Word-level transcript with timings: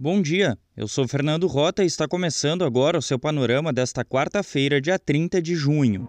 Bom 0.00 0.22
dia, 0.22 0.56
eu 0.76 0.86
sou 0.86 1.08
Fernando 1.08 1.48
Rota 1.48 1.82
e 1.82 1.86
está 1.88 2.06
começando 2.06 2.64
agora 2.64 2.96
o 2.96 3.02
seu 3.02 3.18
panorama 3.18 3.72
desta 3.72 4.04
quarta-feira, 4.04 4.80
dia 4.80 4.96
30 4.96 5.42
de 5.42 5.56
junho. 5.56 6.08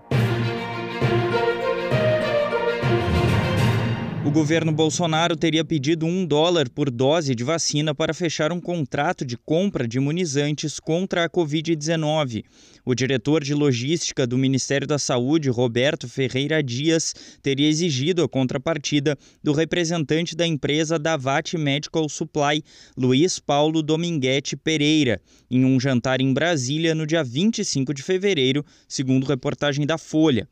O 4.29 4.31
governo 4.31 4.71
Bolsonaro 4.71 5.35
teria 5.35 5.65
pedido 5.65 6.05
um 6.05 6.23
dólar 6.23 6.69
por 6.69 6.91
dose 6.91 7.33
de 7.33 7.43
vacina 7.43 7.95
para 7.95 8.13
fechar 8.13 8.51
um 8.51 8.61
contrato 8.61 9.25
de 9.25 9.35
compra 9.35 9.87
de 9.87 9.97
imunizantes 9.97 10.79
contra 10.79 11.25
a 11.25 11.29
Covid-19. 11.29 12.43
O 12.85 12.93
diretor 12.93 13.43
de 13.43 13.55
logística 13.55 14.27
do 14.27 14.37
Ministério 14.37 14.85
da 14.85 14.99
Saúde, 14.99 15.49
Roberto 15.49 16.07
Ferreira 16.07 16.61
Dias, 16.61 17.15
teria 17.41 17.67
exigido 17.67 18.21
a 18.21 18.29
contrapartida 18.29 19.17
do 19.43 19.51
representante 19.51 20.35
da 20.35 20.45
empresa 20.45 20.99
Davat 20.99 21.57
Medical 21.57 22.07
Supply, 22.07 22.63
Luiz 22.95 23.39
Paulo 23.39 23.81
Dominguete 23.81 24.55
Pereira, 24.55 25.19
em 25.49 25.65
um 25.65 25.79
jantar 25.79 26.21
em 26.21 26.31
Brasília 26.31 26.93
no 26.93 27.07
dia 27.07 27.23
25 27.23 27.95
de 27.95 28.03
fevereiro, 28.03 28.63
segundo 28.87 29.25
reportagem 29.25 29.87
da 29.87 29.97
Folha. 29.97 30.47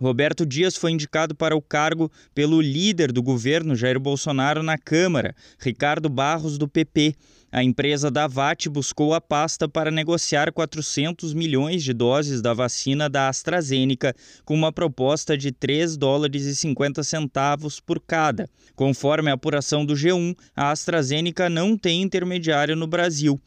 Roberto 0.00 0.46
Dias 0.46 0.76
foi 0.76 0.92
indicado 0.92 1.34
para 1.34 1.54
o 1.54 1.60
cargo 1.60 2.10
pelo 2.34 2.60
líder 2.60 3.12
do 3.12 3.22
governo, 3.22 3.76
Jair 3.76 4.00
Bolsonaro, 4.00 4.62
na 4.62 4.78
Câmara, 4.78 5.34
Ricardo 5.58 6.08
Barros, 6.08 6.56
do 6.56 6.66
PP. 6.66 7.14
A 7.52 7.62
empresa 7.62 8.10
Davat 8.10 8.68
buscou 8.68 9.12
a 9.12 9.20
pasta 9.20 9.68
para 9.68 9.90
negociar 9.90 10.52
400 10.52 11.34
milhões 11.34 11.82
de 11.82 11.92
doses 11.92 12.40
da 12.40 12.54
vacina 12.54 13.10
da 13.10 13.28
AstraZeneca, 13.28 14.14
com 14.44 14.54
uma 14.54 14.72
proposta 14.72 15.36
de 15.36 15.52
3 15.52 15.96
dólares 15.96 16.44
e 16.46 16.56
50 16.56 17.02
centavos 17.02 17.78
por 17.78 18.00
cada. 18.00 18.48
Conforme 18.74 19.30
a 19.30 19.34
apuração 19.34 19.84
do 19.84 19.94
G1, 19.94 20.34
a 20.56 20.70
AstraZeneca 20.70 21.50
não 21.50 21.76
tem 21.76 22.00
intermediário 22.00 22.74
no 22.74 22.86
Brasil. 22.86 23.38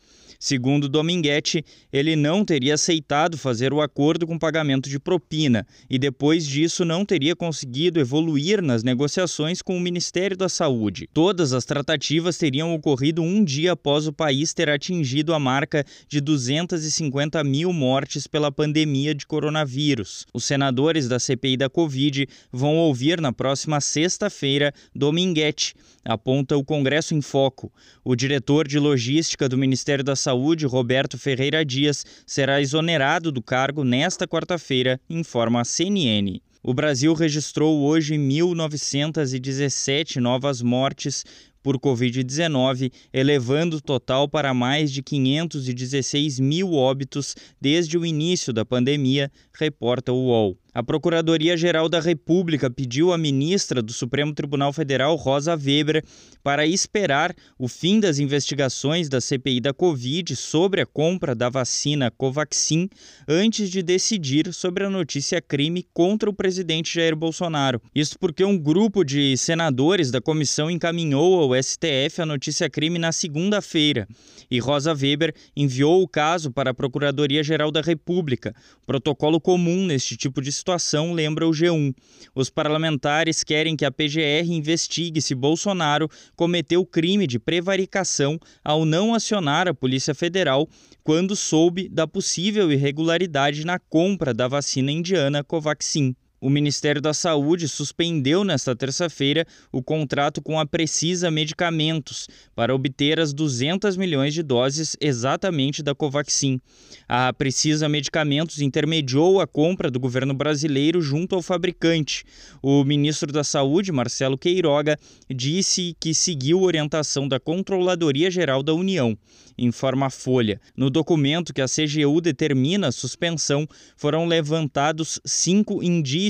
Segundo 0.44 0.90
Dominguete, 0.90 1.64
ele 1.90 2.18
não 2.18 2.44
teria 2.44 2.74
aceitado 2.74 3.38
fazer 3.38 3.72
o 3.72 3.80
acordo 3.80 4.28
com 4.28 4.38
pagamento 4.38 4.90
de 4.90 5.00
propina 5.00 5.66
e 5.90 5.98
depois 5.98 6.43
disso 6.46 6.86
não 6.86 7.06
teria 7.06 7.36
conseguido 7.36 8.00
evoluir 8.00 8.62
nas 8.62 8.84
negociações 8.84 9.62
com 9.62 9.76
o 9.76 9.80
Ministério 9.80 10.38
da 10.38 10.48
Saúde. 10.48 11.10
Todas 11.14 11.54
as 11.54 11.66
tratativas 11.66 12.38
teriam 12.38 12.74
ocorrido 12.74 13.22
um 13.22 13.44
dia 13.44 13.72
após 13.72 14.08
o 14.08 14.14
país 14.14 14.54
ter 14.54 14.70
atingido 14.70 15.34
a 15.34 15.40
marca 15.40 15.86
de 16.08 16.22
250 16.22 17.44
mil 17.44 17.74
mortes 17.74 18.28
pela 18.28 18.52
pandemia 18.52 19.16
de 19.16 19.26
coronavírus. 19.26 20.26
Os 20.34 20.46
senadores 20.46 21.08
da 21.08 21.20
CPI 21.20 21.58
da 21.58 21.70
Covid 21.70 22.28
vão 22.52 22.76
ouvir 22.78 23.20
na 23.20 23.32
próxima 23.32 23.82
sexta-feira 23.82 24.74
Dominguete, 24.94 25.74
aponta 26.06 26.56
o 26.58 26.64
Congresso 26.64 27.16
em 27.16 27.22
Foco. 27.22 27.72
O 28.04 28.16
diretor 28.16 28.68
de 28.68 28.78
logística 28.78 29.50
do 29.50 29.58
Ministério 29.58 30.04
da 30.04 30.16
Saúde 30.16 30.34
Saúde, 30.44 30.66
Roberto 30.66 31.18
Ferreira 31.18 31.64
Dias, 31.64 32.06
será 32.26 32.60
exonerado 32.60 33.32
do 33.32 33.42
cargo 33.42 33.84
nesta 33.84 34.28
quarta-feira, 34.28 35.00
informa 35.10 35.62
a 35.62 35.64
CNN. 35.64 36.33
O 36.66 36.74
Brasil 36.74 37.14
registrou 37.14 37.82
hoje 37.82 38.16
1.917 38.16 40.22
novas 40.22 40.62
mortes 40.62 41.26
por 41.62 41.78
Covid-19, 41.78 42.90
elevando 43.12 43.76
o 43.76 43.82
total 43.82 44.30
para 44.30 44.54
mais 44.54 44.90
de 44.90 45.04
516 45.04 46.40
mil 46.40 46.72
óbitos 46.72 47.36
desde 47.60 47.98
o 47.98 48.06
início 48.06 48.54
da 48.54 48.64
pandemia, 48.64 49.30
reporta 49.54 50.14
o 50.14 50.28
UOL. 50.28 50.58
A 50.74 50.82
Procuradoria-Geral 50.82 51.88
da 51.88 52.00
República 52.00 52.68
pediu 52.68 53.14
à 53.14 53.18
ministra 53.18 53.80
do 53.80 53.94
Supremo 53.94 54.34
Tribunal 54.34 54.74
Federal, 54.74 55.16
Rosa 55.16 55.54
Weber, 55.56 56.04
para 56.42 56.66
esperar 56.66 57.36
o 57.60 57.68
fim 57.68 58.00
das 58.00 58.18
investigações 58.18 59.08
da 59.08 59.22
CPI 59.22 59.62
da 59.62 59.72
Covid 59.72 60.36
sobre 60.36 60.82
a 60.82 60.86
compra 60.86 61.36
da 61.36 61.48
vacina 61.48 62.10
Covaxin 62.10 62.90
antes 63.28 63.70
de 63.70 63.84
decidir 63.84 64.52
sobre 64.52 64.84
a 64.84 64.90
notícia 64.90 65.40
crime 65.40 65.86
contra 65.94 66.28
o 66.28 66.34
presidente 66.34 66.96
Jair 66.96 67.16
Bolsonaro. 67.16 67.80
Isso 67.94 68.18
porque 68.18 68.44
um 68.44 68.58
grupo 68.58 69.04
de 69.04 69.38
senadores 69.38 70.10
da 70.10 70.20
comissão 70.20 70.72
encaminhou 70.72 71.40
ao 71.40 71.62
STF 71.62 72.20
a 72.20 72.26
notícia 72.26 72.68
crime 72.68 72.98
na 72.98 73.12
segunda-feira 73.12 74.08
e 74.50 74.60
Rosa 74.60 74.94
Weber 74.94 75.36
enviou 75.56 76.02
o 76.02 76.08
caso 76.08 76.52
para 76.52 76.72
a 76.72 76.74
Procuradoria-Geral 76.74 77.72
da 77.72 77.82
República. 77.82 78.56
Protocolo 78.88 79.40
comum 79.40 79.86
neste 79.86 80.18
tipo 80.18 80.42
de 80.42 80.50
situação, 80.64 81.12
lembra 81.12 81.46
o 81.46 81.52
G1. 81.52 81.94
Os 82.34 82.50
parlamentares 82.50 83.44
querem 83.44 83.76
que 83.76 83.84
a 83.84 83.92
PGR 83.92 84.50
investigue 84.50 85.22
se 85.22 85.36
Bolsonaro 85.36 86.10
cometeu 86.38 86.86
crime 86.86 87.28
de 87.28 87.38
prevaricação 87.38 88.40
ao 88.64 88.86
não 88.86 89.14
acionar 89.14 89.68
a 89.68 89.74
Polícia 89.74 90.16
Federal 90.16 90.68
quando 91.04 91.36
soube 91.36 91.90
da 91.90 92.08
possível 92.08 92.72
irregularidade 92.72 93.66
na 93.66 93.78
compra 93.78 94.34
da 94.34 94.48
vacina 94.48 94.90
indiana 94.90 95.44
Covaxin. 95.44 96.16
O 96.44 96.50
Ministério 96.50 97.02
da 97.02 97.14
Saúde 97.14 97.70
suspendeu 97.70 98.44
nesta 98.44 98.76
terça-feira 98.76 99.48
o 99.72 99.82
contrato 99.82 100.42
com 100.42 100.60
a 100.60 100.66
Precisa 100.66 101.32
Medicamentos 101.32 102.28
para 102.54 102.76
obter 102.76 103.18
as 103.18 103.32
200 103.32 103.96
milhões 103.96 104.34
de 104.34 104.44
doses 104.44 104.98
exatamente 105.00 105.82
da 105.82 105.96
Covaxin. 105.96 106.60
A 107.08 107.32
Precisa 107.32 107.88
Medicamentos 107.88 108.60
intermediou 108.60 109.40
a 109.40 109.48
compra 109.48 109.90
do 109.90 110.02
governo 110.02 110.34
brasileiro 110.34 111.02
junto 111.02 111.34
ao 111.34 111.42
fabricante. 111.42 112.26
O 112.62 112.84
ministro 112.84 113.32
da 113.32 113.46
Saúde, 113.46 113.94
Marcelo 113.94 114.38
Queiroga, 114.38 115.00
disse 115.34 115.96
que 115.98 116.14
seguiu 116.14 116.62
orientação 116.62 117.26
da 117.26 117.40
Controladoria 117.40 118.30
Geral 118.30 118.62
da 118.62 118.74
União 118.74 119.18
informa 119.58 120.08
a 120.08 120.10
Folha. 120.10 120.60
No 120.76 120.90
documento 120.90 121.54
que 121.54 121.62
a 121.62 121.68
CGU 121.68 122.20
determina 122.22 122.88
a 122.88 122.92
suspensão, 122.92 123.68
foram 123.96 124.26
levantados 124.26 125.20
cinco 125.26 125.84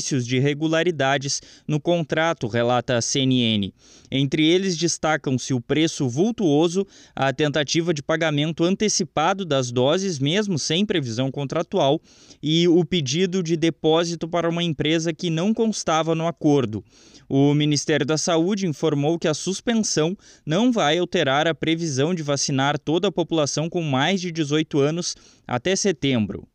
indícios 0.03 0.28
de 0.28 0.36
irregularidades 0.36 1.41
no 1.66 1.80
contrato, 1.80 2.47
relata 2.47 2.97
a 2.97 3.02
CNN. 3.02 3.72
Entre 4.12 4.46
eles 4.46 4.78
destacam-se 4.78 5.53
o 5.53 5.62
preço 5.62 6.09
vultuoso, 6.09 6.86
a 7.16 7.31
tentativa 7.31 7.94
de 7.94 8.03
pagamento 8.03 8.66
antecipado 8.66 9.46
das 9.46 9.72
doses, 9.72 10.19
mesmo 10.19 10.59
sem 10.59 10.86
previsão 10.86 11.31
contratual, 11.31 12.02
e 12.42 12.68
o 12.68 12.84
pedido 12.84 13.42
de 13.42 13.56
depósito 13.56 14.28
para 14.28 14.50
uma 14.50 14.62
empresa 14.62 15.13
que 15.13 15.30
não 15.30 15.53
constava 15.53 16.13
no 16.13 16.28
acordo. 16.28 16.84
O 17.30 17.53
Ministério 17.53 18.06
da 18.06 18.18
Saúde 18.18 18.68
informou 18.68 19.18
que 19.18 19.28
a 19.28 19.34
suspensão 19.34 20.16
não 20.46 20.72
vai 20.72 20.97
alterar 20.97 21.47
a 21.47 21.56
previsão 21.56 22.13
de 22.13 22.22
vacinar 22.22 22.78
toda 22.78 23.08
a 23.08 23.12
população 23.12 23.69
com 23.69 23.81
mais 23.81 24.19
de 24.19 24.31
18 24.31 24.80
anos 24.80 25.16
até 25.47 25.75
setembro. 25.75 26.46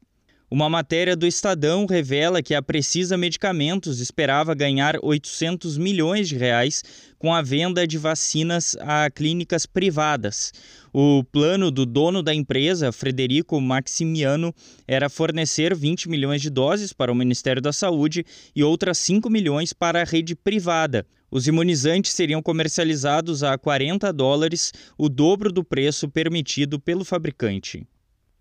Uma 0.50 0.70
matéria 0.70 1.14
do 1.14 1.26
Estadão 1.26 1.84
revela 1.84 2.42
que 2.42 2.54
a 2.54 2.62
Precisa 2.62 3.18
Medicamentos 3.18 4.00
esperava 4.00 4.54
ganhar 4.54 4.96
800 5.02 5.76
milhões 5.76 6.26
de 6.26 6.38
reais 6.38 6.82
com 7.18 7.34
a 7.34 7.42
venda 7.42 7.86
de 7.86 7.98
vacinas 7.98 8.74
a 8.80 9.10
clínicas 9.10 9.66
privadas. 9.66 10.54
O 10.90 11.22
plano 11.22 11.70
do 11.70 11.84
dono 11.84 12.22
da 12.22 12.34
empresa, 12.34 12.90
Frederico 12.90 13.60
Maximiano, 13.60 14.54
era 14.86 15.10
fornecer 15.10 15.76
20 15.76 16.08
milhões 16.08 16.40
de 16.40 16.48
doses 16.48 16.94
para 16.94 17.12
o 17.12 17.14
Ministério 17.14 17.60
da 17.60 17.72
Saúde 17.72 18.24
e 18.56 18.64
outras 18.64 18.96
5 18.96 19.28
milhões 19.28 19.74
para 19.74 20.00
a 20.00 20.04
rede 20.04 20.34
privada. 20.34 21.06
Os 21.30 21.46
imunizantes 21.46 22.12
seriam 22.12 22.40
comercializados 22.40 23.42
a 23.42 23.58
40 23.58 24.10
dólares, 24.14 24.72
o 24.96 25.10
dobro 25.10 25.52
do 25.52 25.62
preço 25.62 26.08
permitido 26.08 26.80
pelo 26.80 27.04
fabricante. 27.04 27.86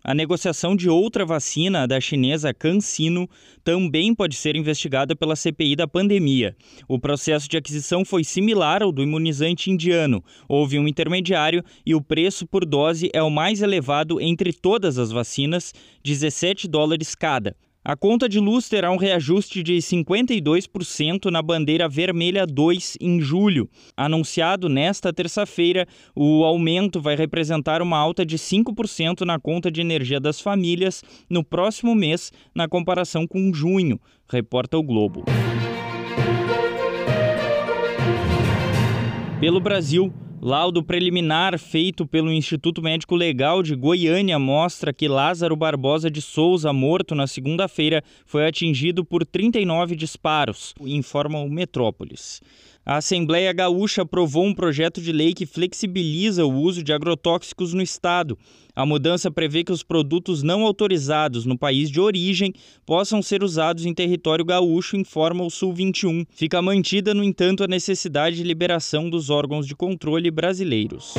A 0.08 0.14
negociação 0.14 0.74
de 0.74 0.88
outra 0.88 1.22
vacina, 1.26 1.86
da 1.86 2.00
chinesa 2.00 2.54
CanSino, 2.54 3.28
também 3.62 4.14
pode 4.14 4.36
ser 4.36 4.56
investigada 4.56 5.14
pela 5.14 5.36
CPI 5.36 5.76
da 5.76 5.86
pandemia. 5.86 6.56
O 6.88 6.98
processo 6.98 7.46
de 7.46 7.58
aquisição 7.58 8.06
foi 8.06 8.24
similar 8.24 8.82
ao 8.82 8.90
do 8.90 9.02
imunizante 9.02 9.70
indiano. 9.70 10.24
Houve 10.48 10.78
um 10.78 10.88
intermediário 10.88 11.62
e 11.84 11.94
o 11.94 12.00
preço 12.00 12.46
por 12.46 12.64
dose 12.64 13.10
é 13.12 13.22
o 13.22 13.28
mais 13.28 13.60
elevado 13.60 14.18
entre 14.18 14.50
todas 14.50 14.96
as 14.96 15.10
vacinas, 15.10 15.74
17 16.02 16.66
dólares 16.66 17.14
cada. 17.14 17.54
A 17.84 17.96
conta 17.96 18.28
de 18.28 18.40
luz 18.40 18.68
terá 18.68 18.90
um 18.90 18.96
reajuste 18.96 19.62
de 19.62 19.76
52% 19.76 21.30
na 21.30 21.40
bandeira 21.40 21.88
vermelha 21.88 22.44
2 22.44 22.98
em 23.00 23.20
julho. 23.20 23.68
Anunciado 23.96 24.68
nesta 24.68 25.12
terça-feira, 25.12 25.86
o 26.14 26.44
aumento 26.44 27.00
vai 27.00 27.16
representar 27.16 27.80
uma 27.80 27.96
alta 27.96 28.26
de 28.26 28.36
5% 28.36 29.24
na 29.24 29.38
conta 29.38 29.70
de 29.70 29.80
energia 29.80 30.20
das 30.20 30.40
famílias 30.40 31.02
no 31.30 31.44
próximo 31.44 31.94
mês, 31.94 32.32
na 32.54 32.68
comparação 32.68 33.26
com 33.26 33.54
junho, 33.54 33.98
reporta 34.28 34.76
o 34.76 34.82
Globo. 34.82 35.24
Pelo 39.40 39.60
Brasil, 39.60 40.12
Laudo 40.40 40.84
preliminar 40.84 41.58
feito 41.58 42.06
pelo 42.06 42.32
Instituto 42.32 42.80
Médico 42.80 43.16
Legal 43.16 43.60
de 43.60 43.74
Goiânia 43.74 44.38
mostra 44.38 44.92
que 44.92 45.08
Lázaro 45.08 45.56
Barbosa 45.56 46.08
de 46.08 46.22
Souza, 46.22 46.72
morto 46.72 47.12
na 47.12 47.26
segunda-feira, 47.26 48.04
foi 48.24 48.46
atingido 48.46 49.04
por 49.04 49.26
39 49.26 49.96
disparos, 49.96 50.74
informa 50.80 51.40
o 51.40 51.50
Metrópolis. 51.50 52.40
A 52.88 52.96
Assembleia 52.96 53.52
Gaúcha 53.52 54.00
aprovou 54.00 54.46
um 54.46 54.54
projeto 54.54 54.98
de 54.98 55.12
lei 55.12 55.34
que 55.34 55.44
flexibiliza 55.44 56.46
o 56.46 56.54
uso 56.58 56.82
de 56.82 56.90
agrotóxicos 56.90 57.74
no 57.74 57.82
estado. 57.82 58.38
A 58.74 58.86
mudança 58.86 59.30
prevê 59.30 59.62
que 59.62 59.70
os 59.70 59.82
produtos 59.82 60.42
não 60.42 60.62
autorizados 60.62 61.44
no 61.44 61.58
país 61.58 61.90
de 61.90 62.00
origem 62.00 62.54
possam 62.86 63.20
ser 63.20 63.42
usados 63.42 63.84
em 63.84 63.92
território 63.92 64.42
gaúcho, 64.42 64.96
informa 64.96 65.44
o 65.44 65.50
Sul 65.50 65.74
21. 65.74 66.24
Fica 66.30 66.62
mantida, 66.62 67.12
no 67.12 67.22
entanto, 67.22 67.62
a 67.62 67.68
necessidade 67.68 68.36
de 68.36 68.42
liberação 68.42 69.10
dos 69.10 69.28
órgãos 69.28 69.66
de 69.66 69.76
controle 69.76 70.30
brasileiros. 70.30 71.12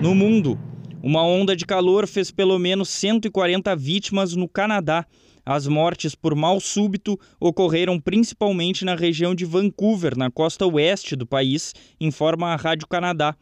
No 0.00 0.16
mundo, 0.16 0.58
uma 1.00 1.24
onda 1.24 1.54
de 1.54 1.64
calor 1.64 2.08
fez 2.08 2.32
pelo 2.32 2.58
menos 2.58 2.88
140 2.88 3.76
vítimas 3.76 4.34
no 4.34 4.48
Canadá. 4.48 5.06
As 5.44 5.66
mortes 5.66 6.14
por 6.14 6.36
mal 6.36 6.60
súbito 6.60 7.18
ocorreram 7.40 7.98
principalmente 7.98 8.84
na 8.84 8.94
região 8.94 9.34
de 9.34 9.44
Vancouver, 9.44 10.16
na 10.16 10.30
costa 10.30 10.64
oeste 10.66 11.16
do 11.16 11.26
país, 11.26 11.74
informa 12.00 12.48
a 12.48 12.56
Rádio 12.56 12.86
Canadá. 12.86 13.34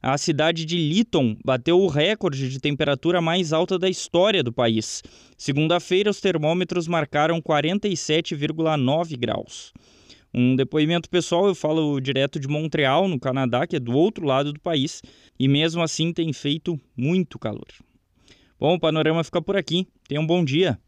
A 0.00 0.16
cidade 0.16 0.64
de 0.64 0.76
Lytton 0.76 1.36
bateu 1.44 1.80
o 1.80 1.88
recorde 1.88 2.48
de 2.48 2.60
temperatura 2.60 3.20
mais 3.20 3.52
alta 3.52 3.76
da 3.76 3.88
história 3.88 4.42
do 4.42 4.52
país. 4.52 5.02
Segunda-feira, 5.36 6.10
os 6.10 6.20
termômetros 6.20 6.86
marcaram 6.86 7.42
47,9 7.42 9.18
graus. 9.18 9.72
Um 10.32 10.54
depoimento 10.54 11.10
pessoal, 11.10 11.48
eu 11.48 11.54
falo 11.54 11.98
direto 12.00 12.38
de 12.38 12.46
Montreal, 12.46 13.08
no 13.08 13.18
Canadá, 13.18 13.66
que 13.66 13.74
é 13.74 13.80
do 13.80 13.92
outro 13.92 14.24
lado 14.24 14.52
do 14.52 14.60
país, 14.60 15.02
e 15.36 15.48
mesmo 15.48 15.82
assim 15.82 16.12
tem 16.12 16.32
feito 16.32 16.78
muito 16.96 17.36
calor. 17.36 17.66
Bom, 18.60 18.74
o 18.74 18.80
panorama 18.80 19.24
fica 19.24 19.42
por 19.42 19.56
aqui. 19.56 19.88
Tenha 20.06 20.20
um 20.20 20.26
bom 20.26 20.44
dia. 20.44 20.78